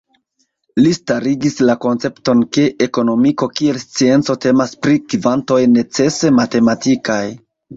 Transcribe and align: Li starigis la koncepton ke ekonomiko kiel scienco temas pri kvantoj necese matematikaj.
Li 0.83 0.93
starigis 0.97 1.59
la 1.69 1.75
koncepton 1.83 2.41
ke 2.57 2.65
ekonomiko 2.87 3.49
kiel 3.59 3.79
scienco 3.83 4.39
temas 4.47 4.75
pri 4.87 4.97
kvantoj 5.15 5.61
necese 5.79 6.33
matematikaj. 6.43 7.25